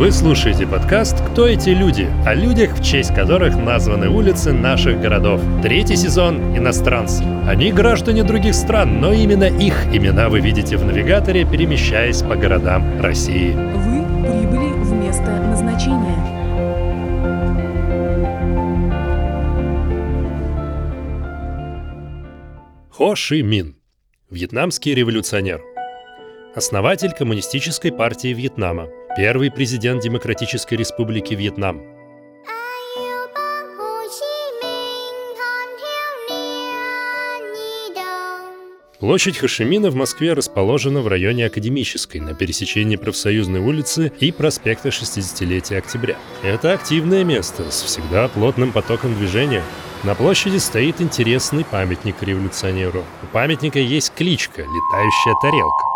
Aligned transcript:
Вы 0.00 0.12
слушаете 0.12 0.66
подкаст 0.66 1.20
«Кто 1.20 1.46
эти 1.46 1.68
люди?» 1.68 2.08
о 2.24 2.32
людях, 2.32 2.72
в 2.72 2.82
честь 2.82 3.14
которых 3.14 3.54
названы 3.54 4.08
улицы 4.08 4.50
наших 4.50 4.98
городов. 4.98 5.42
Третий 5.60 5.94
сезон 5.94 6.56
«Иностранцы». 6.56 7.22
Они 7.46 7.70
граждане 7.70 8.24
других 8.24 8.54
стран, 8.54 8.98
но 8.98 9.12
именно 9.12 9.44
их 9.44 9.94
имена 9.94 10.30
вы 10.30 10.40
видите 10.40 10.78
в 10.78 10.86
навигаторе, 10.86 11.44
перемещаясь 11.44 12.22
по 12.22 12.34
городам 12.34 12.98
России. 13.02 13.50
Вы 13.52 14.26
прибыли 14.26 14.72
в 14.72 14.90
место 14.90 15.38
назначения. 15.42 16.16
Хо 22.90 23.14
Ши 23.14 23.42
Мин. 23.42 23.76
Вьетнамский 24.30 24.94
революционер. 24.94 25.60
Основатель 26.54 27.10
Коммунистической 27.10 27.92
партии 27.92 28.28
Вьетнама. 28.28 28.88
Первый 29.16 29.50
президент 29.50 30.02
Демократической 30.02 30.74
Республики 30.74 31.34
Вьетнам. 31.34 31.82
Площадь 39.00 39.38
Хашимина 39.38 39.90
в 39.90 39.96
Москве 39.96 40.32
расположена 40.34 41.00
в 41.00 41.08
районе 41.08 41.46
Академической, 41.46 42.18
на 42.18 42.34
пересечении 42.34 42.94
Профсоюзной 42.94 43.58
улицы 43.58 44.12
и 44.20 44.30
проспекта 44.30 44.90
60-летия 44.90 45.78
октября. 45.78 46.16
Это 46.44 46.72
активное 46.72 47.24
место 47.24 47.68
с 47.72 47.82
всегда 47.82 48.28
плотным 48.28 48.70
потоком 48.70 49.16
движения. 49.16 49.64
На 50.04 50.14
площади 50.14 50.58
стоит 50.58 51.00
интересный 51.00 51.64
памятник 51.64 52.22
революционеру. 52.22 53.04
У 53.24 53.26
памятника 53.32 53.80
есть 53.80 54.12
кличка 54.14 54.62
«Летающая 54.62 55.34
тарелка». 55.42 55.89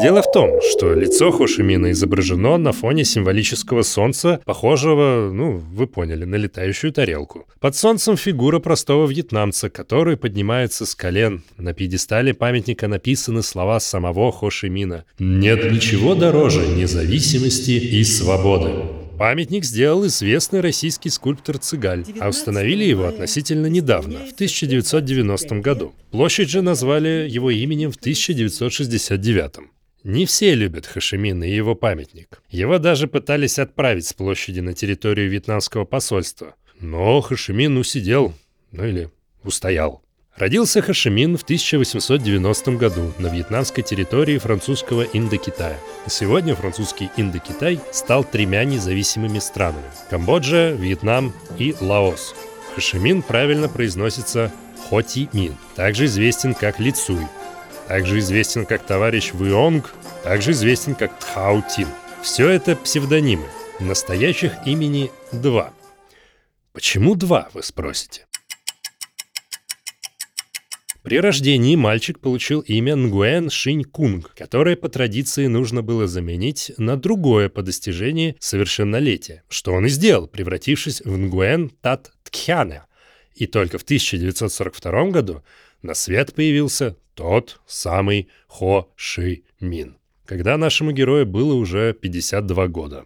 Дело 0.00 0.22
в 0.22 0.30
том, 0.30 0.60
что 0.62 0.94
лицо 0.94 1.32
Хошимина 1.32 1.90
изображено 1.90 2.56
на 2.56 2.70
фоне 2.70 3.04
символического 3.04 3.82
солнца, 3.82 4.40
похожего, 4.44 5.30
ну, 5.32 5.56
вы 5.56 5.88
поняли, 5.88 6.24
на 6.24 6.36
летающую 6.36 6.92
тарелку. 6.92 7.46
Под 7.58 7.74
солнцем 7.74 8.16
фигура 8.16 8.60
простого 8.60 9.08
вьетнамца, 9.08 9.70
который 9.70 10.16
поднимается 10.16 10.86
с 10.86 10.94
колен. 10.94 11.42
На 11.56 11.74
пьедестале 11.74 12.32
памятника 12.32 12.86
написаны 12.86 13.42
слова 13.42 13.80
самого 13.80 14.30
Хошимина. 14.30 15.04
«Нет 15.18 15.72
ничего 15.72 16.14
дороже 16.14 16.64
независимости 16.68 17.72
и 17.72 18.04
свободы». 18.04 18.70
Памятник 19.18 19.64
сделал 19.64 20.06
известный 20.06 20.60
российский 20.60 21.10
скульптор 21.10 21.58
Цыгаль, 21.58 22.04
а 22.20 22.28
установили 22.28 22.84
его 22.84 23.06
относительно 23.06 23.66
недавно, 23.66 24.20
в 24.20 24.32
1990 24.32 25.56
году. 25.56 25.92
Площадь 26.12 26.50
же 26.50 26.62
назвали 26.62 27.26
его 27.28 27.50
именем 27.50 27.90
в 27.90 27.96
1969. 27.96 29.77
Не 30.04 30.26
все 30.26 30.54
любят 30.54 30.86
Хашимина 30.86 31.44
и 31.44 31.54
его 31.54 31.74
памятник. 31.74 32.40
Его 32.50 32.78
даже 32.78 33.08
пытались 33.08 33.58
отправить 33.58 34.06
с 34.06 34.12
площади 34.12 34.60
на 34.60 34.72
территорию 34.72 35.28
вьетнамского 35.28 35.84
посольства. 35.84 36.54
Но 36.80 37.20
Хашимин 37.20 37.76
усидел, 37.76 38.32
ну 38.70 38.84
или 38.84 39.10
устоял. 39.42 40.02
Родился 40.36 40.82
Хашимин 40.82 41.36
в 41.36 41.42
1890 41.42 42.72
году 42.72 43.12
на 43.18 43.26
вьетнамской 43.26 43.82
территории 43.82 44.38
французского 44.38 45.02
Индокитая. 45.02 45.80
Сегодня 46.06 46.54
французский 46.54 47.10
Индокитай 47.16 47.80
стал 47.90 48.22
тремя 48.22 48.62
независимыми 48.64 49.40
странами– 49.40 49.82
Камбоджа, 50.10 50.70
Вьетнам 50.70 51.34
и 51.58 51.74
Лаос. 51.80 52.36
Хашимин 52.76 53.22
правильно 53.22 53.68
произносится 53.68 54.52
Хоти 54.88 55.28
Мин, 55.32 55.56
также 55.74 56.04
известен 56.04 56.54
как 56.54 56.78
Лицуй, 56.78 57.26
также 57.88 58.18
известен 58.18 58.66
как 58.66 58.86
товарищ 58.86 59.32
Вионг, 59.32 59.94
также 60.22 60.50
известен 60.52 60.94
как 60.94 61.18
Тхау 61.18 61.62
Тин. 61.62 61.88
Все 62.22 62.48
это 62.48 62.76
псевдонимы. 62.76 63.46
Настоящих 63.80 64.52
имени 64.66 65.10
два. 65.32 65.72
Почему 66.72 67.14
два, 67.14 67.48
вы 67.54 67.62
спросите? 67.62 68.26
При 71.02 71.20
рождении 71.20 71.74
мальчик 71.74 72.20
получил 72.20 72.60
имя 72.60 72.94
Нгуэн 72.94 73.48
Шинь 73.48 73.84
Кунг, 73.84 74.34
которое 74.34 74.76
по 74.76 74.90
традиции 74.90 75.46
нужно 75.46 75.80
было 75.80 76.06
заменить 76.06 76.72
на 76.76 76.98
другое 76.98 77.48
по 77.48 77.62
достижении 77.62 78.36
совершеннолетия, 78.40 79.44
что 79.48 79.72
он 79.72 79.86
и 79.86 79.88
сделал, 79.88 80.26
превратившись 80.26 81.00
в 81.00 81.16
Нгуэн 81.16 81.70
Тат 81.80 82.12
Тхяна. 82.24 82.84
И 83.34 83.46
только 83.46 83.78
в 83.78 83.82
1942 83.84 85.04
году 85.10 85.42
на 85.82 85.94
свет 85.94 86.34
появился 86.34 86.96
тот 87.14 87.60
самый 87.66 88.28
Хо 88.46 88.90
Ши 88.96 89.42
Мин, 89.60 89.96
когда 90.24 90.56
нашему 90.56 90.92
герою 90.92 91.26
было 91.26 91.54
уже 91.54 91.92
52 91.92 92.68
года. 92.68 93.04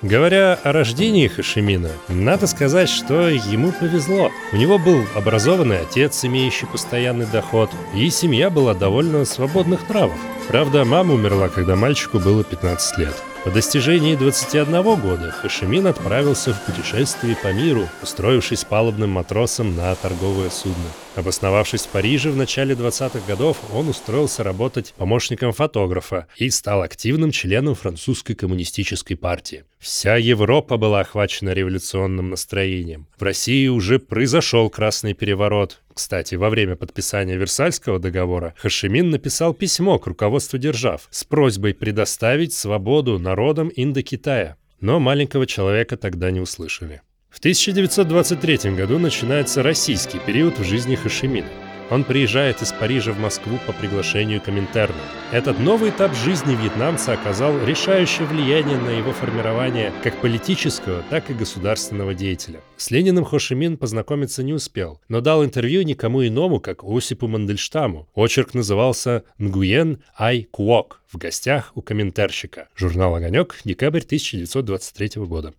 Говоря 0.00 0.54
о 0.62 0.70
рождении 0.70 1.26
Хашимина, 1.26 1.90
надо 2.08 2.46
сказать, 2.46 2.88
что 2.88 3.28
ему 3.28 3.72
повезло. 3.72 4.30
У 4.52 4.56
него 4.56 4.78
был 4.78 5.04
образованный 5.16 5.80
отец, 5.80 6.24
имеющий 6.24 6.66
постоянный 6.66 7.26
доход, 7.26 7.68
и 7.96 8.08
семья 8.08 8.48
была 8.48 8.74
довольно 8.74 9.24
свободных 9.24 9.88
нравов. 9.88 10.16
Правда, 10.46 10.84
мама 10.84 11.14
умерла, 11.14 11.48
когда 11.48 11.74
мальчику 11.74 12.20
было 12.20 12.44
15 12.44 12.98
лет. 12.98 13.14
По 13.42 13.50
достижении 13.50 14.14
21 14.14 14.82
года 15.00 15.32
Хашимин 15.32 15.88
отправился 15.88 16.54
в 16.54 16.64
путешествие 16.64 17.34
по 17.34 17.52
миру, 17.52 17.88
устроившись 18.00 18.64
палубным 18.64 19.10
матросом 19.10 19.74
на 19.74 19.92
торговое 19.96 20.50
судно. 20.50 20.86
Обосновавшись 21.18 21.80
в 21.80 21.88
Париже 21.88 22.30
в 22.30 22.36
начале 22.36 22.76
20-х 22.76 23.26
годов, 23.26 23.58
он 23.74 23.88
устроился 23.88 24.44
работать 24.44 24.94
помощником 24.96 25.52
фотографа 25.52 26.28
и 26.36 26.48
стал 26.48 26.82
активным 26.82 27.32
членом 27.32 27.74
французской 27.74 28.34
коммунистической 28.34 29.16
партии. 29.16 29.64
Вся 29.80 30.14
Европа 30.14 30.76
была 30.76 31.00
охвачена 31.00 31.50
революционным 31.50 32.30
настроением. 32.30 33.08
В 33.18 33.22
России 33.24 33.66
уже 33.66 33.98
произошел 33.98 34.70
красный 34.70 35.12
переворот. 35.12 35.80
Кстати, 35.92 36.36
во 36.36 36.50
время 36.50 36.76
подписания 36.76 37.34
Версальского 37.34 37.98
договора 37.98 38.54
Хашимин 38.56 39.10
написал 39.10 39.54
письмо 39.54 39.98
к 39.98 40.06
руководству 40.06 40.56
держав 40.56 41.08
с 41.10 41.24
просьбой 41.24 41.74
предоставить 41.74 42.52
свободу 42.52 43.18
народам 43.18 43.72
Индокитая. 43.74 44.56
Но 44.80 45.00
маленького 45.00 45.48
человека 45.48 45.96
тогда 45.96 46.30
не 46.30 46.38
услышали. 46.38 47.02
В 47.38 47.40
1923 47.40 48.72
году 48.74 48.98
начинается 48.98 49.62
российский 49.62 50.18
период 50.18 50.58
в 50.58 50.64
жизни 50.64 50.96
Хашимина. 50.96 51.46
Он 51.88 52.02
приезжает 52.02 52.62
из 52.62 52.72
Парижа 52.72 53.12
в 53.12 53.20
Москву 53.20 53.60
по 53.64 53.72
приглашению 53.72 54.40
Коминтерна. 54.40 55.00
Этот 55.30 55.60
новый 55.60 55.90
этап 55.90 56.16
жизни 56.16 56.56
вьетнамца 56.56 57.12
оказал 57.12 57.56
решающее 57.64 58.26
влияние 58.26 58.76
на 58.78 58.90
его 58.90 59.12
формирование 59.12 59.92
как 60.02 60.20
политического, 60.20 61.04
так 61.10 61.30
и 61.30 61.32
государственного 61.32 62.12
деятеля. 62.12 62.60
С 62.76 62.90
Лениным 62.90 63.24
Хошимин 63.24 63.76
познакомиться 63.76 64.42
не 64.42 64.52
успел, 64.52 65.00
но 65.08 65.20
дал 65.20 65.44
интервью 65.44 65.82
никому 65.82 66.26
иному, 66.26 66.58
как 66.58 66.82
Осипу 66.82 67.28
Мандельштаму. 67.28 68.08
Очерк 68.16 68.52
назывался 68.52 69.22
«Нгуен 69.38 70.02
Ай 70.18 70.48
Куок» 70.50 71.02
в 71.08 71.18
гостях 71.18 71.70
у 71.76 71.82
комментарщика. 71.82 72.66
Журнал 72.74 73.14
«Огонек», 73.14 73.60
декабрь 73.64 74.00
1923 74.00 75.22
года. 75.24 75.54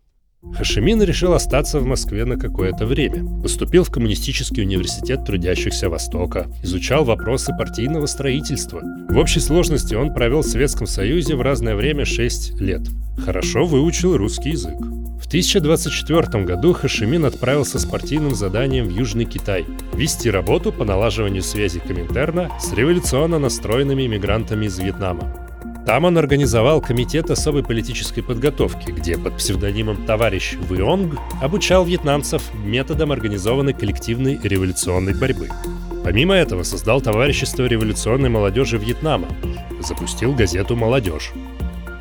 Хашимин 0.54 1.02
решил 1.04 1.34
остаться 1.34 1.80
в 1.80 1.86
Москве 1.86 2.24
на 2.26 2.38
какое-то 2.38 2.86
время. 2.86 3.26
Поступил 3.42 3.84
в 3.84 3.92
Коммунистический 3.92 4.62
университет 4.62 5.26
трудящихся 5.26 5.90
Востока, 5.90 6.48
изучал 6.64 7.04
вопросы 7.04 7.52
партийного 7.58 8.06
строительства. 8.06 8.82
В 9.10 9.18
общей 9.18 9.42
сложности 9.42 9.96
он 9.96 10.14
провел 10.14 10.42
в 10.42 10.48
Советском 10.48 10.88
Союзе 10.88 11.36
в 11.36 11.42
разное 11.42 11.76
время 11.76 12.06
6 12.06 12.60
лет. 12.60 12.82
Хорошо 13.18 13.66
выучил 13.66 14.16
русский 14.16 14.52
язык. 14.52 14.78
В 15.22 15.28
1024 15.28 16.46
году 16.46 16.74
Хашимин 16.74 17.26
отправился 17.26 17.78
с 17.78 17.86
партийным 17.86 18.34
заданием 18.34 18.88
в 18.88 18.92
Южный 18.92 19.26
Китай 19.26 19.66
вести 19.94 20.30
работу 20.30 20.72
по 20.72 20.86
налаживанию 20.86 21.44
связи 21.44 21.80
Коминтерна 21.80 22.50
с 22.60 22.74
революционно 22.74 23.40
настроенными 23.40 24.08
мигрантами 24.08 24.66
из 24.66 24.80
Вьетнама. 24.80 25.49
Там 25.90 26.06
он 26.06 26.20
организовал 26.20 26.82
комитет 26.82 27.32
особой 27.32 27.64
политической 27.64 28.22
подготовки, 28.22 28.92
где 28.92 29.18
под 29.18 29.38
псевдонимом 29.38 30.06
«Товарищ 30.06 30.54
Вионг» 30.70 31.16
обучал 31.42 31.84
вьетнамцев 31.84 32.44
методам 32.64 33.12
организованной 33.12 33.74
коллективной 33.74 34.40
революционной 34.44 35.16
борьбы. 35.16 35.50
Помимо 36.04 36.36
этого 36.36 36.62
создал 36.62 37.02
Товарищество 37.02 37.66
революционной 37.66 38.30
молодежи 38.30 38.78
Вьетнама, 38.78 39.30
запустил 39.80 40.36
газету 40.36 40.76
«Молодежь». 40.76 41.32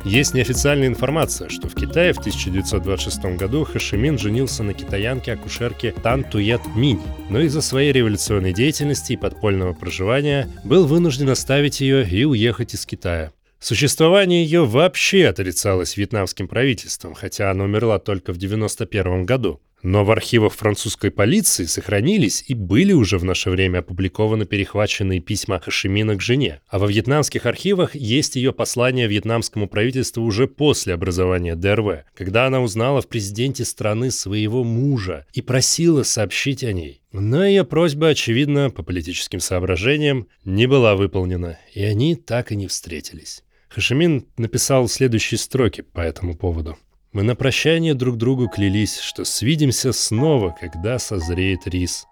Есть 0.05 0.35
неофициальная 0.35 0.87
информация, 0.87 1.49
что 1.49 1.67
в 1.67 1.73
Китае 1.73 2.13
в 2.13 2.19
1926 2.19 3.37
году 3.37 3.63
Хашимин 3.63 4.19
женился 4.19 4.61
на 4.61 4.75
китаянке-акушерке 4.75 5.93
Тан 5.93 6.23
Тует 6.23 6.61
Минь, 6.75 7.01
но 7.31 7.39
из-за 7.39 7.63
своей 7.63 7.91
революционной 7.91 8.53
деятельности 8.53 9.13
и 9.13 9.17
подпольного 9.17 9.73
проживания 9.73 10.47
был 10.63 10.85
вынужден 10.85 11.29
оставить 11.29 11.81
ее 11.81 12.07
и 12.07 12.23
уехать 12.23 12.75
из 12.75 12.85
Китая. 12.85 13.31
Существование 13.59 14.43
ее 14.43 14.65
вообще 14.65 15.27
отрицалось 15.27 15.97
вьетнамским 15.97 16.47
правительством, 16.47 17.13
хотя 17.13 17.51
она 17.51 17.65
умерла 17.65 17.99
только 17.99 18.31
в 18.31 18.37
1991 18.37 19.25
году. 19.25 19.59
Но 19.81 20.03
в 20.03 20.11
архивах 20.11 20.53
французской 20.53 21.09
полиции 21.09 21.63
сохранились 21.65 22.43
и 22.47 22.53
были 22.53 22.91
уже 22.91 23.17
в 23.17 23.23
наше 23.23 23.49
время 23.49 23.79
опубликованы 23.79 24.45
перехваченные 24.45 25.21
письма 25.21 25.59
Хашимина 25.59 26.15
к 26.15 26.21
жене. 26.21 26.61
А 26.67 26.79
во 26.79 26.87
вьетнамских 26.87 27.45
архивах 27.45 27.95
есть 27.95 28.35
ее 28.35 28.51
послание 28.51 29.07
вьетнамскому 29.07 29.69
правительству 29.69 30.23
уже 30.23 30.47
после 30.47 30.93
образования 30.93 31.55
ДРВ, 31.55 32.03
когда 32.13 32.47
она 32.47 32.61
узнала 32.61 33.01
в 33.01 33.07
президенте 33.07 33.63
страны 33.63 34.11
своего 34.11 34.63
мужа 34.63 35.25
и 35.33 35.41
просила 35.41 36.03
сообщить 36.03 36.63
о 36.63 36.73
ней. 36.73 37.01
Но 37.13 37.45
ее 37.45 37.63
просьба, 37.63 38.09
очевидно, 38.09 38.69
по 38.69 38.83
политическим 38.83 39.39
соображениям, 39.39 40.27
не 40.43 40.67
была 40.67 40.95
выполнена, 40.95 41.57
и 41.73 41.83
они 41.83 42.15
так 42.15 42.51
и 42.51 42.55
не 42.55 42.67
встретились. 42.67 43.43
Хашимин 43.69 44.27
написал 44.37 44.87
следующие 44.87 45.37
строки 45.37 45.81
по 45.81 46.01
этому 46.01 46.35
поводу. 46.35 46.77
Мы 47.11 47.23
на 47.23 47.35
прощание 47.35 47.93
друг 47.93 48.17
другу 48.17 48.49
клялись, 48.49 48.99
что 48.99 49.25
свидимся 49.25 49.93
снова, 49.93 50.55
когда 50.59 50.99
созреет 50.99 51.67
рис. 51.67 52.05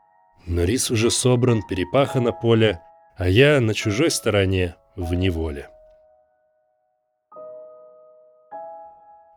Но 0.46 0.64
рис 0.64 0.90
уже 0.90 1.12
собран, 1.12 1.62
перепаха 1.68 2.20
на 2.22 2.32
поле, 2.32 2.80
а 3.18 3.28
я 3.28 3.60
на 3.60 3.74
чужой 3.74 4.12
стороне 4.12 4.76
в 4.96 5.14
неволе. 5.14 5.70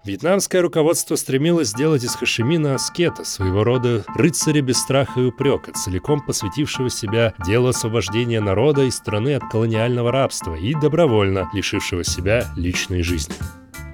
Вьетнамское 0.03 0.63
руководство 0.63 1.15
стремилось 1.15 1.69
сделать 1.69 2.05
из 2.05 2.15
Хашимина 2.15 2.75
аскета, 2.75 3.23
своего 3.23 3.65
рода 3.65 4.03
рыцаря 4.17 4.63
без 4.63 4.79
страха 4.79 5.21
и 5.21 5.25
упрека, 5.25 5.73
целиком 5.73 6.25
посвятившего 6.25 6.89
себя 6.89 7.35
делу 7.45 7.69
освобождения 7.69 8.41
народа 8.41 8.85
и 8.85 8.91
страны 8.91 9.35
от 9.35 9.43
колониального 9.51 10.11
рабства 10.11 10.55
и 10.55 10.73
добровольно 10.73 11.51
лишившего 11.53 12.03
себя 12.03 12.51
личной 12.57 13.03
жизни. 13.03 13.35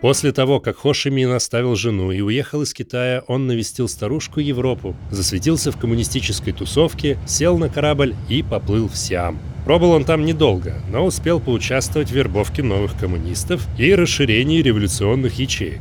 После 0.01 0.31
того, 0.31 0.61
как 0.61 0.77
Хо 0.77 0.93
оставил 0.93 1.75
жену 1.75 2.13
и 2.13 2.21
уехал 2.21 2.63
из 2.63 2.73
Китая, 2.73 3.25
он 3.27 3.49
навестил 3.49 3.89
старушку 3.89 4.39
Европу, 4.39 4.95
засветился 5.11 5.73
в 5.73 5.77
коммунистической 5.77 6.53
тусовке, 6.53 7.19
сел 7.27 7.59
на 7.59 7.69
корабль 7.69 8.15
и 8.29 8.45
поплыл 8.45 8.89
в 8.89 8.97
Сиам. 8.97 9.41
Пробыл 9.65 9.91
он 9.91 10.05
там 10.05 10.25
недолго, 10.25 10.81
но 10.89 11.05
успел 11.05 11.41
поучаствовать 11.41 12.11
в 12.11 12.15
вербовке 12.15 12.63
новых 12.63 12.97
коммунистов 12.97 13.67
и 13.77 13.93
расширении 13.93 14.63
революционных 14.63 15.41
ячеек. 15.41 15.81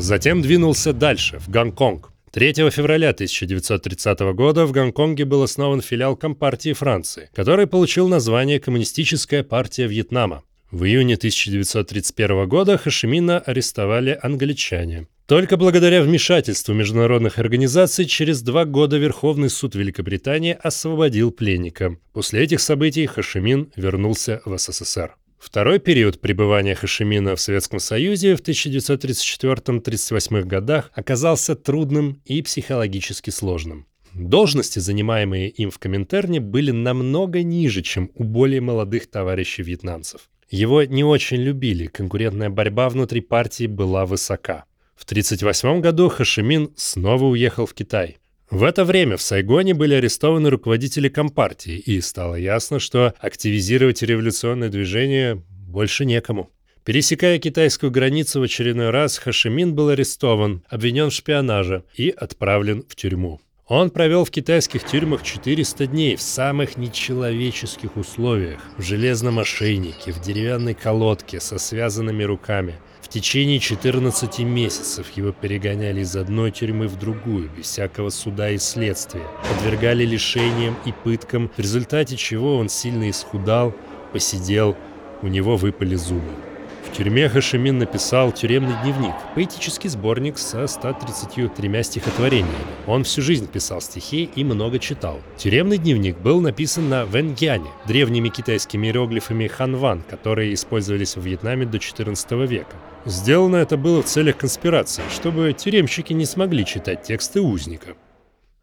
Затем 0.00 0.42
двинулся 0.42 0.92
дальше, 0.92 1.40
в 1.40 1.48
Гонконг. 1.48 2.12
3 2.30 2.52
февраля 2.70 3.10
1930 3.10 4.20
года 4.32 4.64
в 4.64 4.70
Гонконге 4.70 5.24
был 5.24 5.42
основан 5.42 5.80
филиал 5.80 6.14
Компартии 6.14 6.72
Франции, 6.72 7.30
который 7.34 7.66
получил 7.66 8.06
название 8.06 8.60
Коммунистическая 8.60 9.42
партия 9.42 9.88
Вьетнама. 9.88 10.44
В 10.70 10.84
июне 10.84 11.14
1931 11.14 12.46
года 12.46 12.78
Хашимина 12.78 13.40
арестовали 13.40 14.16
англичане. 14.22 15.08
Только 15.26 15.56
благодаря 15.56 16.00
вмешательству 16.00 16.74
международных 16.74 17.40
организаций 17.40 18.04
через 18.04 18.40
два 18.42 18.66
года 18.66 18.98
Верховный 18.98 19.50
суд 19.50 19.74
Великобритании 19.74 20.56
освободил 20.62 21.32
пленника. 21.32 21.96
После 22.12 22.42
этих 22.44 22.60
событий 22.60 23.06
Хашимин 23.06 23.72
вернулся 23.74 24.42
в 24.44 24.56
СССР. 24.56 25.16
Второй 25.38 25.78
период 25.78 26.20
пребывания 26.20 26.74
Хашимина 26.74 27.36
в 27.36 27.40
Советском 27.40 27.78
Союзе 27.78 28.34
в 28.34 28.42
1934-38 28.42 30.42
годах 30.42 30.90
оказался 30.94 31.54
трудным 31.54 32.20
и 32.24 32.42
психологически 32.42 33.30
сложным. 33.30 33.86
Должности, 34.14 34.80
занимаемые 34.80 35.48
им 35.48 35.70
в 35.70 35.78
Коминтерне, 35.78 36.40
были 36.40 36.72
намного 36.72 37.44
ниже, 37.44 37.82
чем 37.82 38.10
у 38.16 38.24
более 38.24 38.60
молодых 38.60 39.08
товарищей 39.08 39.62
вьетнамцев. 39.62 40.28
Его 40.50 40.82
не 40.82 41.04
очень 41.04 41.38
любили, 41.38 41.86
конкурентная 41.86 42.50
борьба 42.50 42.88
внутри 42.88 43.20
партии 43.20 43.68
была 43.68 44.06
высока. 44.06 44.64
В 44.96 45.04
1938 45.04 45.80
году 45.80 46.08
Хашимин 46.08 46.72
снова 46.74 47.26
уехал 47.26 47.66
в 47.66 47.74
Китай. 47.74 48.18
В 48.50 48.64
это 48.64 48.86
время 48.86 49.18
в 49.18 49.22
Сайгоне 49.22 49.74
были 49.74 49.94
арестованы 49.94 50.48
руководители 50.48 51.10
Компартии, 51.10 51.76
и 51.76 52.00
стало 52.00 52.34
ясно, 52.34 52.78
что 52.78 53.12
активизировать 53.18 54.02
революционное 54.02 54.70
движение 54.70 55.42
больше 55.50 56.06
некому. 56.06 56.50
Пересекая 56.82 57.38
китайскую 57.38 57.92
границу 57.92 58.40
в 58.40 58.44
очередной 58.44 58.88
раз, 58.88 59.18
Хашимин 59.18 59.74
был 59.74 59.90
арестован, 59.90 60.62
обвинен 60.66 61.10
в 61.10 61.12
шпионаже 61.12 61.84
и 61.94 62.08
отправлен 62.08 62.84
в 62.88 62.96
тюрьму. 62.96 63.38
Он 63.66 63.90
провел 63.90 64.24
в 64.24 64.30
китайских 64.30 64.82
тюрьмах 64.82 65.22
400 65.22 65.86
дней 65.88 66.16
в 66.16 66.22
самых 66.22 66.78
нечеловеческих 66.78 67.98
условиях, 67.98 68.62
в 68.78 68.82
железном 68.82 69.38
ошейнике, 69.40 70.12
в 70.12 70.22
деревянной 70.22 70.72
колодке 70.72 71.38
со 71.38 71.58
связанными 71.58 72.22
руками. 72.22 72.76
В 73.08 73.10
течение 73.10 73.58
14 73.58 74.40
месяцев 74.40 75.06
его 75.16 75.32
перегоняли 75.32 76.00
из 76.02 76.14
одной 76.14 76.50
тюрьмы 76.50 76.88
в 76.88 76.98
другую, 76.98 77.48
без 77.48 77.64
всякого 77.64 78.10
суда 78.10 78.50
и 78.50 78.58
следствия, 78.58 79.26
подвергали 79.48 80.04
лишениям 80.04 80.76
и 80.84 80.92
пыткам, 80.92 81.50
в 81.56 81.58
результате 81.58 82.18
чего 82.18 82.58
он 82.58 82.68
сильно 82.68 83.08
исхудал, 83.08 83.74
посидел, 84.12 84.76
у 85.22 85.28
него 85.28 85.56
выпали 85.56 85.94
зубы. 85.94 86.47
В 86.88 86.96
тюрьме 86.98 87.28
Хашимин 87.28 87.78
написал 87.78 88.32
«Тюремный 88.32 88.74
дневник»— 88.82 89.14
поэтический 89.34 89.88
сборник 89.88 90.36
со 90.38 90.66
133 90.66 91.82
стихотворениями. 91.84 92.48
Он 92.86 93.04
всю 93.04 93.22
жизнь 93.22 93.46
писал 93.46 93.80
стихи 93.80 94.28
и 94.34 94.42
много 94.42 94.80
читал. 94.80 95.20
Тюремный 95.36 95.78
дневник 95.78 96.18
был 96.18 96.40
написан 96.40 96.88
на 96.88 97.04
венгяне, 97.04 97.68
древними 97.86 98.30
китайскими 98.30 98.88
иероглифами 98.88 99.46
ханван, 99.46 100.02
которые 100.10 100.54
использовались 100.54 101.16
в 101.16 101.20
Вьетнаме 101.20 101.66
до 101.66 101.76
XIV 101.78 102.46
века. 102.46 102.74
Сделано 103.04 103.56
это 103.56 103.76
было 103.76 104.02
в 104.02 104.06
целях 104.06 104.38
конспирации, 104.38 105.02
чтобы 105.14 105.52
тюремщики 105.52 106.14
не 106.14 106.24
смогли 106.24 106.64
читать 106.64 107.02
тексты 107.02 107.40
узника. 107.40 107.96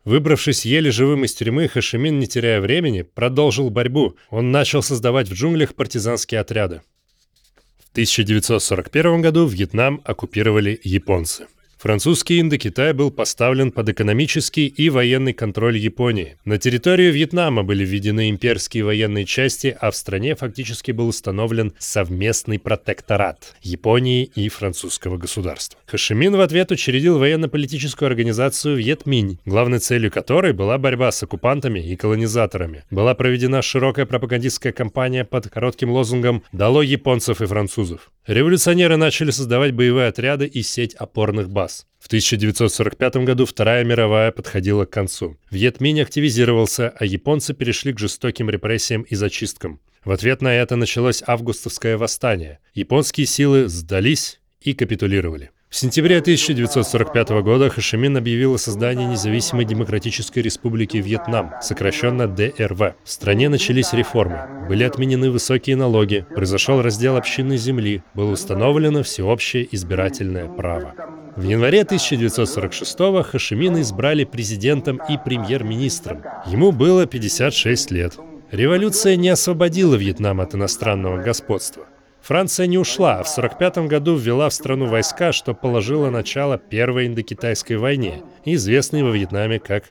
Выбравшись 0.03 0.65
еле 0.65 0.91
живым 0.91 1.23
из 1.23 1.33
тюрьмы, 1.33 1.67
Хашимин, 1.67 2.19
не 2.19 2.27
теряя 2.27 2.59
времени, 2.59 3.03
продолжил 3.03 3.69
борьбу. 3.69 4.15
Он 4.29 4.51
начал 4.51 4.83
создавать 4.83 5.29
в 5.29 5.33
джунглях 5.33 5.73
партизанские 5.73 6.41
отряды. 6.41 6.81
1941 7.95 9.21
году 9.21 9.47
Вьетнам 9.47 10.01
оккупировали 10.03 10.77
японцы. 10.83 11.47
Французский 11.77 12.39
Индокитай 12.39 12.93
был 12.93 13.11
поставлен 13.11 13.71
под 13.71 13.89
экономический 13.89 14.67
и 14.67 14.89
военный 14.89 15.33
контроль 15.33 15.77
Японии. 15.77 16.37
На 16.45 16.57
территорию 16.57 17.11
Вьетнама 17.11 17.63
были 17.63 17.83
введены 17.83 18.29
имперские 18.29 18.85
военные 18.85 19.25
части, 19.25 19.75
а 19.79 19.91
в 19.91 19.95
стране 19.95 20.35
фактически 20.35 20.91
был 20.91 21.09
установлен 21.09 21.73
совместный 21.77 22.59
протекторат 22.59 23.55
Японии 23.61 24.23
и 24.23 24.47
французского 24.47 25.17
государства. 25.17 25.79
Хашимин 25.85 26.35
в 26.35 26.41
ответ 26.41 26.71
учредил 26.71 27.19
военно-политическую 27.19 28.07
организацию 28.07 28.77
Вьетминь, 28.77 29.39
главной 29.45 29.79
целью 29.79 30.11
которой 30.11 30.53
была 30.53 30.77
борьба 30.77 31.11
с 31.11 31.21
оккупантами 31.23 31.79
и 31.79 31.95
колонизаторами. 31.97 32.83
Была 32.89 33.15
проведена 33.15 33.61
широкая 33.61 34.05
пропагандистская 34.05 34.71
кампания 34.71 35.25
под 35.25 35.49
коротким 35.49 35.91
лозунгом 35.91 36.43
«Дало 36.53 36.81
японцев 36.81 37.41
и 37.41 37.45
французов». 37.45 38.11
Революционеры 38.27 38.97
начали 38.97 39.29
создавать 39.29 39.73
боевые 39.73 40.07
отряды 40.07 40.47
и 40.47 40.63
сеть 40.63 40.95
опорных 40.95 41.47
баз. 41.49 41.64
В 41.99 42.07
1945 42.07 43.15
году 43.17 43.45
Вторая 43.45 43.83
мировая 43.83 44.31
подходила 44.31 44.85
к 44.85 44.91
концу. 44.91 45.37
Вьетминь 45.49 46.01
активизировался, 46.01 46.93
а 46.99 47.05
японцы 47.05 47.53
перешли 47.53 47.93
к 47.93 47.99
жестоким 47.99 48.49
репрессиям 48.49 49.01
и 49.03 49.15
зачисткам. 49.15 49.79
В 50.03 50.11
ответ 50.11 50.41
на 50.41 50.53
это 50.53 50.75
началось 50.75 51.23
августовское 51.25 51.97
восстание. 51.97 52.59
Японские 52.73 53.25
силы 53.25 53.67
сдались 53.67 54.39
и 54.61 54.73
капитулировали. 54.73 55.51
В 55.75 55.77
сентябре 55.77 56.19
1945 56.19 57.29
года 57.41 57.69
Хашимин 57.69 58.15
объявил 58.15 58.53
о 58.53 58.57
создании 58.57 59.07
независимой 59.07 59.65
демократической 59.65 60.39
республики 60.39 60.97
Вьетнам, 60.97 61.51
сокращенно 61.61 62.27
ДРВ. 62.27 62.79
В 63.03 63.09
стране 63.09 63.49
начались 63.49 63.91
реформы. 63.91 64.67
Были 64.69 64.83
отменены 64.83 65.31
высокие 65.31 65.75
налоги, 65.75 66.25
произошел 66.33 66.81
раздел 66.81 67.17
общинной 67.17 67.57
земли, 67.57 68.03
было 68.13 68.31
установлено 68.31 69.03
всеобщее 69.03 69.67
избирательное 69.75 70.47
право. 70.47 70.93
В 71.35 71.43
январе 71.43 71.81
1946-го 71.81 73.21
Хашимина 73.23 73.81
избрали 73.81 74.23
президентом 74.23 75.01
и 75.09 75.17
премьер-министром. 75.17 76.23
Ему 76.45 76.71
было 76.71 77.05
56 77.05 77.91
лет. 77.91 78.17
Революция 78.51 79.17
не 79.17 79.27
освободила 79.27 79.95
Вьетнам 79.95 80.39
от 80.39 80.55
иностранного 80.55 81.21
господства. 81.21 81.87
Франция 82.21 82.67
не 82.67 82.77
ушла, 82.77 83.19
а 83.19 83.23
в 83.23 83.37
1945 83.37 83.89
году 83.89 84.15
ввела 84.15 84.49
в 84.49 84.53
страну 84.53 84.85
войска, 84.85 85.33
что 85.33 85.53
положило 85.53 86.09
начало 86.09 86.57
Первой 86.57 87.07
Индокитайской 87.07 87.75
войне, 87.75 88.23
известной 88.45 89.03
во 89.03 89.11
Вьетнаме 89.11 89.59
как 89.59 89.83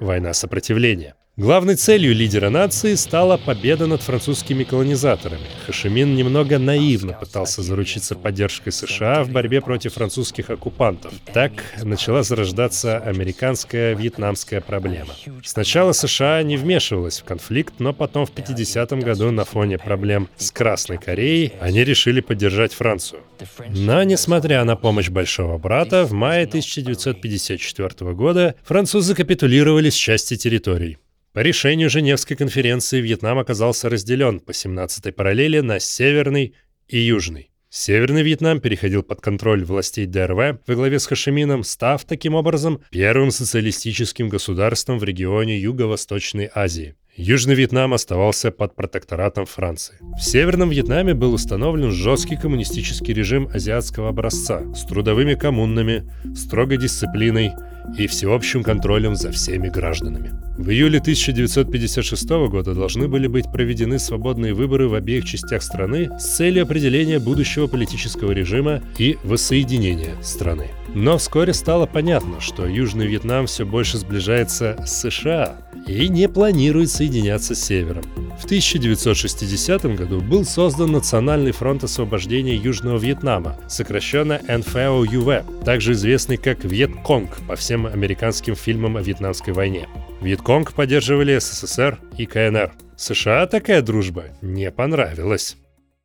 «Война 0.00 0.34
сопротивления». 0.34 1.14
Главной 1.40 1.76
целью 1.76 2.14
лидера 2.14 2.50
нации 2.50 2.94
стала 2.96 3.38
победа 3.38 3.86
над 3.86 4.02
французскими 4.02 4.62
колонизаторами. 4.62 5.46
Хашимин 5.64 6.14
немного 6.14 6.58
наивно 6.58 7.14
пытался 7.14 7.62
заручиться 7.62 8.14
поддержкой 8.14 8.72
США 8.72 9.24
в 9.24 9.30
борьбе 9.30 9.62
против 9.62 9.94
французских 9.94 10.50
оккупантов. 10.50 11.14
Так 11.32 11.52
начала 11.82 12.24
зарождаться 12.24 12.98
американская 12.98 13.94
вьетнамская 13.94 14.60
проблема. 14.60 15.14
Сначала 15.42 15.92
США 15.92 16.42
не 16.42 16.58
вмешивалась 16.58 17.20
в 17.20 17.24
конфликт, 17.24 17.72
но 17.78 17.94
потом 17.94 18.26
в 18.26 18.32
50-м 18.34 19.00
году 19.00 19.30
на 19.30 19.46
фоне 19.46 19.78
проблем 19.78 20.28
с 20.36 20.50
Красной 20.50 20.98
Кореей 20.98 21.54
они 21.58 21.84
решили 21.84 22.20
поддержать 22.20 22.74
Францию. 22.74 23.22
Но, 23.70 24.02
несмотря 24.02 24.62
на 24.64 24.76
помощь 24.76 25.08
Большого 25.08 25.56
брата, 25.56 26.04
в 26.04 26.12
мае 26.12 26.44
1954 26.44 28.12
года 28.12 28.56
французы 28.62 29.14
капитулировали 29.14 29.88
с 29.88 29.94
части 29.94 30.36
территорий. 30.36 30.98
По 31.32 31.40
решению 31.40 31.88
Женевской 31.90 32.36
конференции 32.36 33.00
Вьетнам 33.00 33.38
оказался 33.38 33.88
разделен 33.88 34.40
по 34.40 34.50
17-й 34.50 35.12
параллели 35.12 35.60
на 35.60 35.78
Северный 35.78 36.54
и 36.88 36.98
Южный. 36.98 37.52
Северный 37.68 38.24
Вьетнам 38.24 38.60
переходил 38.60 39.04
под 39.04 39.20
контроль 39.20 39.64
властей 39.64 40.06
ДРВ 40.06 40.58
во 40.66 40.74
главе 40.74 40.98
с 40.98 41.06
Хашимином, 41.06 41.62
став 41.62 42.04
таким 42.04 42.34
образом 42.34 42.80
первым 42.90 43.30
социалистическим 43.30 44.28
государством 44.28 44.98
в 44.98 45.04
регионе 45.04 45.56
Юго-Восточной 45.56 46.50
Азии. 46.52 46.96
Южный 47.22 47.54
Вьетнам 47.54 47.92
оставался 47.92 48.50
под 48.50 48.74
протекторатом 48.74 49.44
Франции. 49.44 49.96
В 50.18 50.24
Северном 50.24 50.70
Вьетнаме 50.70 51.12
был 51.12 51.34
установлен 51.34 51.90
жесткий 51.90 52.36
коммунистический 52.36 53.12
режим 53.12 53.46
азиатского 53.52 54.08
образца 54.08 54.62
с 54.74 54.86
трудовыми 54.86 55.34
коммунами, 55.34 56.10
строгой 56.34 56.78
дисциплиной 56.78 57.52
и 57.98 58.06
всеобщим 58.06 58.62
контролем 58.62 59.16
за 59.16 59.32
всеми 59.32 59.68
гражданами. 59.68 60.32
В 60.56 60.70
июле 60.70 60.98
1956 60.98 62.28
года 62.48 62.74
должны 62.74 63.06
были 63.06 63.26
быть 63.26 63.52
проведены 63.52 63.98
свободные 63.98 64.54
выборы 64.54 64.88
в 64.88 64.94
обеих 64.94 65.26
частях 65.26 65.62
страны 65.62 66.08
с 66.18 66.36
целью 66.36 66.62
определения 66.62 67.18
будущего 67.18 67.66
политического 67.66 68.32
режима 68.32 68.82
и 68.96 69.18
воссоединения 69.24 70.14
страны. 70.22 70.68
Но 70.94 71.18
вскоре 71.18 71.52
стало 71.52 71.84
понятно, 71.84 72.40
что 72.40 72.66
Южный 72.66 73.06
Вьетнам 73.06 73.46
все 73.46 73.66
больше 73.66 73.98
сближается 73.98 74.76
с 74.86 75.00
США 75.02 75.58
и 75.86 76.08
не 76.08 76.28
планирует 76.28 76.90
соединяться 76.90 77.54
с 77.54 77.64
Севером. 77.64 78.04
В 78.38 78.44
1960 78.44 79.84
году 79.96 80.20
был 80.20 80.44
создан 80.44 80.92
Национальный 80.92 81.52
фронт 81.52 81.84
освобождения 81.84 82.56
Южного 82.56 82.98
Вьетнама, 82.98 83.58
сокращенно 83.68 84.40
НФО-ЮВ, 84.48 85.64
также 85.64 85.92
известный 85.92 86.36
как 86.36 86.64
Вьетконг 86.64 87.38
по 87.46 87.56
всем 87.56 87.86
американским 87.86 88.54
фильмам 88.54 88.96
о 88.96 89.02
Вьетнамской 89.02 89.52
войне. 89.52 89.88
Вьетконг 90.20 90.72
поддерживали 90.72 91.38
СССР 91.38 91.98
и 92.16 92.26
КНР. 92.26 92.72
США 92.96 93.46
такая 93.46 93.82
дружба 93.82 94.24
не 94.42 94.70
понравилась. 94.70 95.56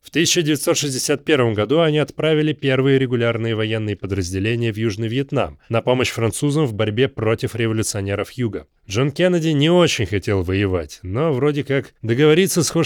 В 0.06 0.10
1961 0.10 1.56
году 1.56 1.80
они 1.80 1.98
отправили 1.98 2.54
первые 2.54 3.00
регулярные 3.00 3.56
военные 3.56 3.96
подразделения 3.96 4.72
в 4.72 4.78
Южный 4.78 5.08
Вьетнам 5.08 5.58
на 5.68 5.82
помощь 5.82 6.12
французам 6.12 6.68
в 6.68 6.76
борьбе 6.76 7.08
против 7.08 7.56
революционеров 7.56 8.30
Юга. 8.34 8.68
Джон 8.88 9.10
Кеннеди 9.10 9.48
не 9.48 9.72
очень 9.72 10.06
хотел 10.06 10.44
воевать, 10.44 11.00
но 11.02 11.34
вроде 11.34 11.64
как 11.64 11.96
договориться 12.04 12.62
с 12.62 12.70
Хо 12.70 12.84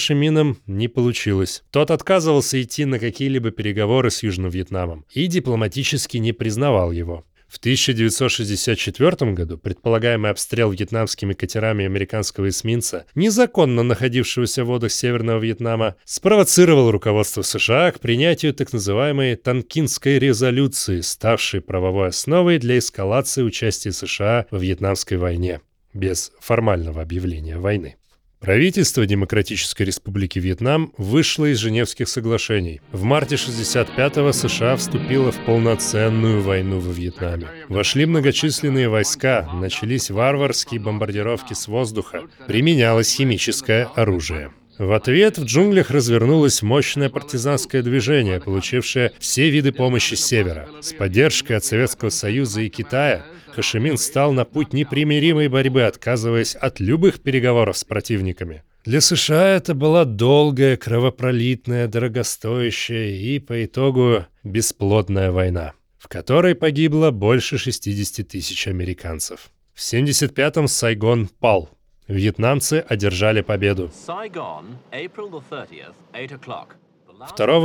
не 0.65 0.87
получилось. 0.87 1.63
Тот 1.71 1.91
отказывался 1.91 2.61
идти 2.61 2.85
на 2.85 2.99
какие-либо 2.99 3.51
переговоры 3.51 4.11
с 4.11 4.23
Южным 4.23 4.49
Вьетнамом 4.49 5.03
и 5.11 5.27
дипломатически 5.27 6.15
не 6.19 6.31
признавал 6.31 6.93
его. 6.93 7.25
В 7.49 7.57
1964 7.57 9.31
году 9.31 9.57
предполагаемый 9.57 10.29
обстрел 10.29 10.69
вьетнамскими 10.71 11.33
катерами 11.33 11.83
американского 11.83 12.47
эсминца, 12.49 13.07
незаконно 13.15 13.81
находившегося 13.81 14.63
в 14.63 14.67
водах 14.67 14.91
Северного 14.91 15.39
Вьетнама, 15.39 15.95
спровоцировал 16.05 16.91
руководство 16.91 17.41
США 17.41 17.91
к 17.91 17.99
принятию 17.99 18.53
так 18.53 18.71
называемой 18.71 19.35
Танкинской 19.35 20.19
резолюции, 20.19 21.01
ставшей 21.01 21.61
правовой 21.61 22.09
основой 22.09 22.59
для 22.59 22.77
эскалации 22.77 23.41
участия 23.41 23.91
США 23.93 24.45
во 24.51 24.59
Вьетнамской 24.59 25.17
войне, 25.17 25.61
без 25.95 26.31
формального 26.39 27.01
объявления 27.01 27.57
войны. 27.57 27.95
Правительство 28.39 29.05
Демократической 29.05 29.83
Республики 29.83 30.39
Вьетнам 30.39 30.93
вышло 30.97 31.51
из 31.51 31.57
Женевских 31.57 32.07
соглашений. 32.07 32.79
В 32.93 33.03
марте 33.03 33.35
65-го 33.35 34.31
США 34.31 34.77
вступило 34.77 35.33
в 35.33 35.37
полноценную 35.45 36.41
войну 36.41 36.79
во 36.79 36.93
Вьетнаме. 36.93 37.47
Вошли 37.67 38.05
многочисленные 38.05 38.87
войска, 38.87 39.49
начались 39.53 40.09
варварские 40.09 40.79
бомбардировки 40.79 41.53
с 41.53 41.67
воздуха, 41.67 42.23
применялось 42.47 43.13
химическое 43.13 43.89
оружие. 43.95 44.53
В 44.79 44.93
ответ 44.93 45.37
в 45.37 45.43
джунглях 45.43 45.91
развернулось 45.91 46.61
мощное 46.61 47.09
партизанское 47.09 47.81
движение, 47.81 48.39
получившее 48.39 49.11
все 49.19 49.49
виды 49.49 49.73
помощи 49.73 50.13
с 50.15 50.25
севера. 50.25 50.69
С 50.79 50.93
поддержкой 50.93 51.57
от 51.57 51.65
Советского 51.65 52.09
Союза 52.09 52.61
и 52.61 52.69
Китая 52.69 53.25
Хашимин 53.53 53.97
стал 53.97 54.31
на 54.31 54.45
путь 54.45 54.71
непримиримой 54.71 55.49
борьбы, 55.49 55.83
отказываясь 55.83 56.55
от 56.55 56.79
любых 56.79 57.19
переговоров 57.19 57.77
с 57.77 57.83
противниками. 57.83 58.63
Для 58.85 59.01
США 59.01 59.57
это 59.57 59.73
была 59.73 60.05
долгая, 60.05 60.77
кровопролитная, 60.77 61.89
дорогостоящая 61.89 63.09
и, 63.09 63.39
по 63.39 63.65
итогу, 63.65 64.27
бесплодная 64.45 65.31
война, 65.31 65.73
в 65.97 66.07
которой 66.07 66.55
погибло 66.55 67.11
больше 67.11 67.57
60 67.57 68.25
тысяч 68.25 68.65
американцев. 68.65 69.49
В 69.73 69.81
75-м 69.81 70.69
Сайгон 70.69 71.27
пал– 71.27 71.69
Вьетнамцы 72.09 72.83
одержали 72.89 73.41
победу. 73.41 73.91
2 74.07 74.15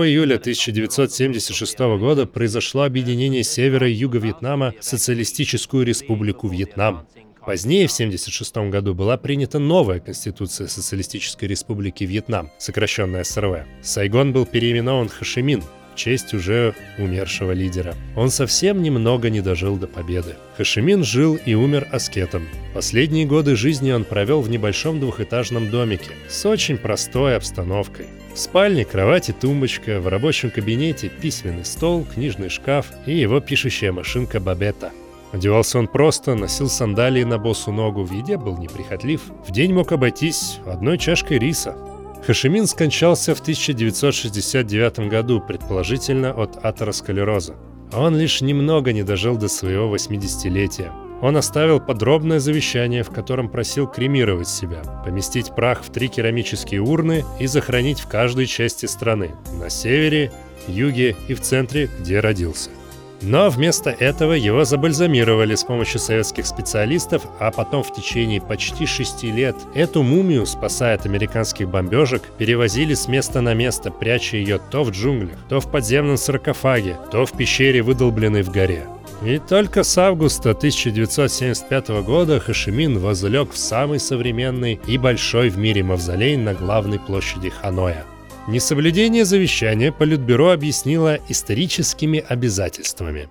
июля 0.06 0.36
1976 0.36 1.78
года 1.78 2.26
произошло 2.26 2.82
объединение 2.82 3.42
севера 3.42 3.88
и 3.88 3.92
юга 3.92 4.18
Вьетнама 4.18 4.74
в 4.78 4.84
Социалистическую 4.84 5.86
Республику 5.86 6.48
Вьетнам. 6.48 7.06
Позднее, 7.46 7.86
в 7.86 7.92
1976 7.92 8.70
году, 8.70 8.94
была 8.94 9.16
принята 9.16 9.58
новая 9.58 10.00
Конституция 10.00 10.66
Социалистической 10.66 11.48
Республики 11.48 12.04
Вьетнам, 12.04 12.50
сокращенная 12.58 13.24
СРВ. 13.24 13.64
Сайгон 13.82 14.34
был 14.34 14.44
переименован 14.44 15.08
Хашимин, 15.08 15.62
честь 15.94 16.34
уже 16.34 16.74
умершего 16.98 17.52
лидера. 17.52 17.94
Он 18.16 18.30
совсем 18.30 18.82
немного 18.82 19.30
не 19.30 19.40
дожил 19.40 19.76
до 19.76 19.86
победы. 19.86 20.36
Хашимин 20.56 21.04
жил 21.04 21.38
и 21.44 21.54
умер 21.54 21.88
аскетом. 21.92 22.48
Последние 22.74 23.26
годы 23.26 23.56
жизни 23.56 23.92
он 23.92 24.04
провел 24.04 24.40
в 24.40 24.48
небольшом 24.48 25.00
двухэтажном 25.00 25.70
домике 25.70 26.10
с 26.28 26.44
очень 26.46 26.76
простой 26.76 27.36
обстановкой. 27.36 28.06
В 28.34 28.38
спальне 28.38 28.84
кровать 28.84 29.28
и 29.28 29.32
тумбочка, 29.32 30.00
в 30.00 30.08
рабочем 30.08 30.50
кабинете 30.50 31.08
письменный 31.08 31.64
стол, 31.64 32.04
книжный 32.04 32.48
шкаф 32.48 32.86
и 33.06 33.14
его 33.14 33.40
пишущая 33.40 33.92
машинка 33.92 34.40
Бабета. 34.40 34.90
Одевался 35.34 35.80
он 35.80 35.88
просто, 35.88 36.34
носил 36.36 36.68
сандалии 36.68 37.24
на 37.24 37.38
босу 37.38 37.72
ногу, 37.72 38.04
в 38.04 38.12
еде 38.12 38.36
был 38.36 38.56
неприхотлив. 38.56 39.20
В 39.46 39.50
день 39.50 39.72
мог 39.72 39.90
обойтись 39.90 40.58
одной 40.64 40.96
чашкой 40.96 41.38
риса. 41.38 41.76
Хашимин 42.26 42.66
скончался 42.66 43.34
в 43.34 43.40
1969 43.40 45.10
году, 45.10 45.42
предположительно 45.46 46.30
от 46.32 46.64
атеросклероза. 46.64 47.54
Он 47.92 48.16
лишь 48.16 48.40
немного 48.40 48.94
не 48.94 49.02
дожил 49.02 49.36
до 49.36 49.48
своего 49.48 49.94
80-летия. 49.94 50.90
Он 51.20 51.36
оставил 51.36 51.80
подробное 51.80 52.40
завещание, 52.40 53.02
в 53.02 53.10
котором 53.10 53.50
просил 53.50 53.86
кремировать 53.86 54.48
себя, 54.48 54.82
поместить 55.04 55.54
прах 55.54 55.82
в 55.84 55.90
три 55.90 56.08
керамические 56.08 56.80
урны 56.80 57.24
и 57.38 57.46
захоронить 57.46 58.00
в 58.00 58.08
каждой 58.08 58.46
части 58.46 58.86
страны– 58.86 59.32
на 59.60 59.68
севере, 59.68 60.32
юге 60.66 61.16
и 61.28 61.34
в 61.34 61.42
центре, 61.42 61.90
где 62.00 62.20
родился– 62.20 62.70
но 63.24 63.50
вместо 63.50 63.90
этого 63.90 64.32
его 64.32 64.64
забальзамировали 64.64 65.54
с 65.54 65.64
помощью 65.64 66.00
советских 66.00 66.46
специалистов, 66.46 67.22
а 67.40 67.50
потом 67.50 67.82
в 67.82 67.92
течение 67.92 68.40
почти 68.40 68.86
шести 68.86 69.30
лет 69.30 69.56
эту 69.74 70.02
мумию, 70.02 70.46
спасая 70.46 70.94
от 70.94 71.06
американских 71.06 71.68
бомбежек, 71.68 72.22
перевозили 72.38 72.94
с 72.94 73.08
места 73.08 73.40
на 73.40 73.54
место, 73.54 73.90
пряча 73.90 74.36
ее 74.36 74.60
то 74.70 74.84
в 74.84 74.90
джунглях, 74.90 75.38
то 75.48 75.60
в 75.60 75.70
подземном 75.70 76.16
саркофаге, 76.16 76.98
то 77.10 77.24
в 77.26 77.32
пещере, 77.32 77.82
выдолбленной 77.82 78.42
в 78.42 78.50
горе. 78.50 78.86
И 79.22 79.38
только 79.38 79.84
с 79.84 79.96
августа 79.96 80.50
1975 80.50 81.88
года 82.04 82.40
Хашимин 82.40 82.98
возлег 82.98 83.52
в 83.52 83.58
самый 83.58 83.98
современный 83.98 84.80
и 84.86 84.98
большой 84.98 85.48
в 85.48 85.56
мире 85.56 85.82
мавзолей 85.82 86.36
на 86.36 86.52
главной 86.52 86.98
площади 86.98 87.48
Ханоя. 87.48 88.04
Несоблюдение 88.46 89.24
завещания 89.24 89.90
Политбюро 89.90 90.50
объяснило 90.50 91.18
историческими 91.30 92.22
обязательствами. 92.28 93.30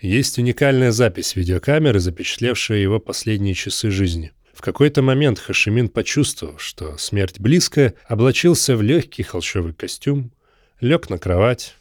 Есть 0.00 0.38
уникальная 0.38 0.90
запись 0.90 1.36
видеокамеры, 1.36 2.00
запечатлевшая 2.00 2.78
его 2.78 2.98
последние 2.98 3.54
часы 3.54 3.90
жизни. 3.90 4.32
В 4.52 4.60
какой-то 4.60 5.02
момент 5.02 5.38
Хашимин 5.38 5.88
почувствовал, 5.88 6.58
что 6.58 6.98
смерть 6.98 7.38
близко, 7.38 7.94
облачился 8.08 8.76
в 8.76 8.82
легкий 8.82 9.22
холщовый 9.22 9.72
костюм, 9.72 10.32
лег 10.80 11.10
на 11.10 11.18
кровать 11.18 11.76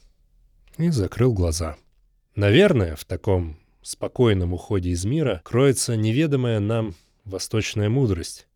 и 0.77 0.91
закрыл 0.91 1.33
глаза. 1.33 1.75
Наверное, 2.35 2.95
в 2.95 3.03
таком 3.03 3.57
спокойном 3.81 4.53
уходе 4.53 4.91
из 4.91 5.05
мира 5.05 5.41
кроется 5.43 5.95
неведомая 5.95 6.59
нам 6.59 6.93
восточная 7.25 7.89
мудрость, 7.89 8.47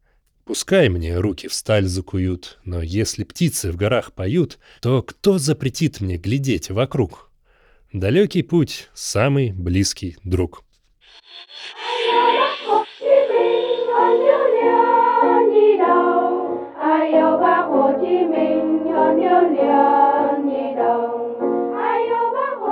Пускай 0.48 0.88
мне 0.88 1.20
руки 1.20 1.50
в 1.50 1.54
сталь 1.54 1.88
закуют, 1.88 2.58
но 2.64 2.82
если 2.82 3.26
птицы 3.26 3.70
в 3.70 3.76
горах 3.76 4.14
поют, 4.14 4.60
то 4.82 5.04
кто 5.04 5.38
запретит 5.38 6.00
мне 6.00 6.16
глядеть 6.16 6.70
вокруг? 6.70 7.30
Далекий 7.92 8.44
путь— 8.44 8.88
самый 8.94 9.52
близкий 9.52 10.16
друг. 10.24 10.64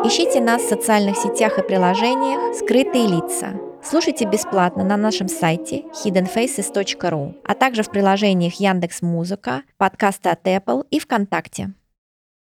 Ищите 0.05 0.39
нас 0.39 0.61
в 0.61 0.69
социальных 0.69 1.17
сетях 1.17 1.59
и 1.59 1.61
приложениях 1.61 2.55
«Скрытые 2.55 3.07
лица». 3.07 3.64
Слушайте 3.87 4.25
бесплатно 4.25 4.83
на 4.83 4.97
нашем 4.97 5.27
сайте 5.27 5.83
hiddenfaces.ru, 6.03 7.35
а 7.43 7.53
также 7.53 7.83
в 7.83 7.91
приложениях 7.91 8.55
Яндекс 8.55 9.03
Музыка, 9.03 9.61
подкасты 9.77 10.29
от 10.29 10.43
Apple 10.47 10.87
и 10.89 10.99
ВКонтакте. 10.99 11.71